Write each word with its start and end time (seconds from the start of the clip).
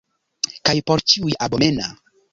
Kaj 0.69 0.73
por 0.89 1.05
ĉiuj 1.13 1.37
abomena! 1.49 1.91